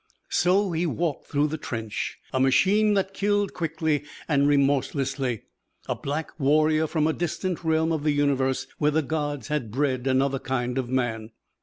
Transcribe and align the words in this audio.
So 0.31 0.71
he 0.71 0.87
walked 0.87 1.27
through 1.27 1.49
the 1.49 1.59
trench, 1.59 2.17
a 2.33 2.39
machine 2.39 2.95
that 2.95 3.13
killed 3.13 3.53
quickly 3.53 4.03
and 4.27 4.47
remorselessly 4.47 5.43
a 5.87 5.93
black 5.93 6.31
warrior 6.39 6.87
from 6.87 7.05
a 7.05 7.13
distant 7.13 7.63
realm 7.63 7.91
of 7.91 8.01
the 8.01 8.09
universe 8.09 8.65
where 8.79 8.89
the 8.89 9.03
gods 9.03 9.49
had 9.49 9.69
bred 9.69 10.07
another 10.07 10.39
kind 10.39 10.79
of 10.79 10.89
man. 10.89 11.33